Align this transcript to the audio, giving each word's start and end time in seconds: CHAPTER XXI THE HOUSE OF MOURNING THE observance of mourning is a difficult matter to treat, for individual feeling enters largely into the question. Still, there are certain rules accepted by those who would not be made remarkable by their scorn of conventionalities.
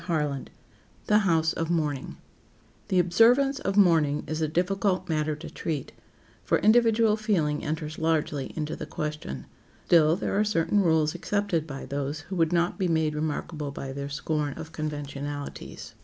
CHAPTER 0.07 0.25
XXI 0.29 0.45
THE 1.05 1.17
HOUSE 1.19 1.53
OF 1.53 1.69
MOURNING 1.69 2.17
THE 2.87 2.97
observance 2.97 3.59
of 3.59 3.77
mourning 3.77 4.23
is 4.25 4.41
a 4.41 4.47
difficult 4.47 5.07
matter 5.07 5.35
to 5.35 5.47
treat, 5.47 5.91
for 6.43 6.57
individual 6.57 7.15
feeling 7.15 7.63
enters 7.63 7.99
largely 7.99 8.51
into 8.55 8.75
the 8.75 8.87
question. 8.87 9.45
Still, 9.85 10.15
there 10.15 10.35
are 10.39 10.43
certain 10.43 10.79
rules 10.81 11.13
accepted 11.13 11.67
by 11.67 11.85
those 11.85 12.21
who 12.21 12.35
would 12.35 12.51
not 12.51 12.79
be 12.79 12.87
made 12.87 13.13
remarkable 13.13 13.69
by 13.69 13.93
their 13.93 14.09
scorn 14.09 14.53
of 14.55 14.71
conventionalities. 14.71 15.93